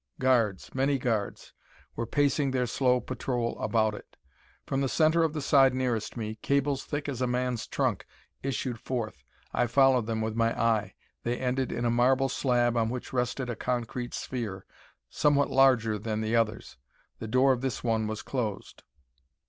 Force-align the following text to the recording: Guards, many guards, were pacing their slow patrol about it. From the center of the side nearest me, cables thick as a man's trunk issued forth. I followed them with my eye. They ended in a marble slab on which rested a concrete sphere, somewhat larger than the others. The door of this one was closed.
Guards, 0.19 0.73
many 0.73 0.97
guards, 0.97 1.53
were 1.95 2.07
pacing 2.07 2.49
their 2.49 2.65
slow 2.65 2.99
patrol 2.99 3.55
about 3.59 3.93
it. 3.93 4.17
From 4.65 4.81
the 4.81 4.89
center 4.89 5.21
of 5.21 5.33
the 5.33 5.43
side 5.43 5.75
nearest 5.75 6.17
me, 6.17 6.39
cables 6.41 6.83
thick 6.83 7.07
as 7.07 7.21
a 7.21 7.27
man's 7.27 7.67
trunk 7.67 8.07
issued 8.41 8.79
forth. 8.79 9.23
I 9.53 9.67
followed 9.67 10.07
them 10.07 10.19
with 10.19 10.33
my 10.35 10.59
eye. 10.59 10.95
They 11.21 11.37
ended 11.37 11.71
in 11.71 11.85
a 11.85 11.91
marble 11.91 12.29
slab 12.29 12.75
on 12.75 12.89
which 12.89 13.13
rested 13.13 13.47
a 13.47 13.55
concrete 13.55 14.15
sphere, 14.15 14.65
somewhat 15.07 15.51
larger 15.51 15.99
than 15.99 16.21
the 16.21 16.35
others. 16.35 16.77
The 17.19 17.27
door 17.27 17.51
of 17.53 17.61
this 17.61 17.83
one 17.83 18.07
was 18.07 18.23
closed. 18.23 18.81